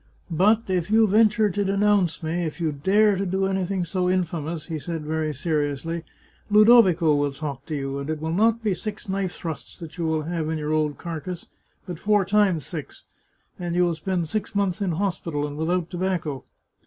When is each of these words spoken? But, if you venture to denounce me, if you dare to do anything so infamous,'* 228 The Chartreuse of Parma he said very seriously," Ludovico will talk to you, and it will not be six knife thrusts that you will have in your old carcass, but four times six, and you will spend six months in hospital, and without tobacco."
But, 0.31 0.63
if 0.67 0.89
you 0.89 1.05
venture 1.07 1.51
to 1.51 1.63
denounce 1.63 2.23
me, 2.23 2.43
if 2.43 2.59
you 2.59 2.71
dare 2.71 3.15
to 3.15 3.23
do 3.23 3.45
anything 3.45 3.85
so 3.85 4.09
infamous,'* 4.09 4.65
228 4.65 4.73
The 4.97 4.99
Chartreuse 4.99 5.03
of 5.05 5.05
Parma 5.05 5.61
he 5.61 5.75
said 5.75 5.85
very 5.85 6.01
seriously," 6.01 6.03
Ludovico 6.49 7.15
will 7.15 7.31
talk 7.31 7.65
to 7.67 7.75
you, 7.75 7.99
and 7.99 8.09
it 8.09 8.19
will 8.19 8.33
not 8.33 8.63
be 8.63 8.73
six 8.73 9.07
knife 9.07 9.35
thrusts 9.35 9.77
that 9.77 9.99
you 9.99 10.05
will 10.05 10.23
have 10.23 10.49
in 10.49 10.57
your 10.57 10.73
old 10.73 10.97
carcass, 10.97 11.45
but 11.85 11.99
four 11.99 12.25
times 12.25 12.65
six, 12.65 13.03
and 13.59 13.75
you 13.75 13.83
will 13.83 13.93
spend 13.93 14.27
six 14.27 14.55
months 14.55 14.81
in 14.81 14.93
hospital, 14.93 15.45
and 15.45 15.55
without 15.55 15.91
tobacco." 15.91 16.45